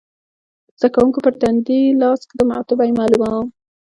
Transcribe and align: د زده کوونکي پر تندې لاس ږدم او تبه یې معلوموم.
د 0.03 0.03
زده 0.79 0.87
کوونکي 0.93 1.19
پر 1.25 1.33
تندې 1.41 1.79
لاس 2.01 2.19
ږدم 2.29 2.49
او 2.57 2.63
تبه 2.67 2.83
یې 2.87 2.93
معلوموم. 2.99 3.47